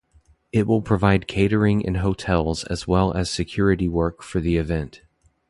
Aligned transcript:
It 0.51 0.65
will 0.65 0.81
provide 0.81 1.27
catering 1.27 1.85
and 1.85 1.97
hotels 1.97 2.63
as 2.63 2.87
well 2.87 3.13
as 3.13 3.29
security 3.29 3.87
work 3.87 4.23
for 4.23 4.39
the 4.41 4.57
event. 4.57 5.03